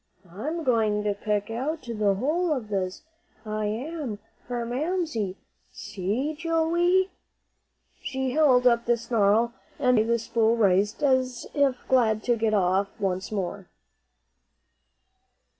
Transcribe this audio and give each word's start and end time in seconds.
"I'm 0.31 0.63
going 0.63 1.03
to 1.03 1.13
pick 1.13 1.51
out 1.51 1.83
the 1.83 2.15
whole 2.15 2.51
of 2.51 2.69
this, 2.69 3.03
I 3.45 3.65
am, 3.67 4.17
for 4.47 4.65
Mamsie. 4.65 5.37
See, 5.71 6.33
Joey!" 6.33 7.11
She 8.01 8.31
held 8.31 8.65
up 8.65 8.85
the 8.87 8.97
snarl, 8.97 9.53
and 9.77 9.99
away 9.99 10.07
the 10.07 10.17
spool 10.17 10.57
raced, 10.57 11.03
as 11.03 11.45
if 11.53 11.77
glad 11.87 12.23
to 12.23 12.35
get 12.35 12.55
off 12.55 12.87
once 12.99 13.31
more. 13.31 13.67